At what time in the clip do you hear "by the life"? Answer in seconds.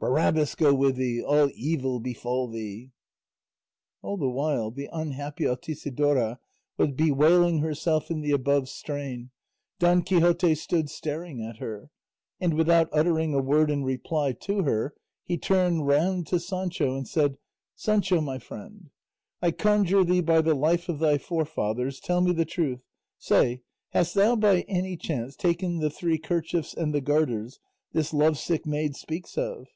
20.22-20.88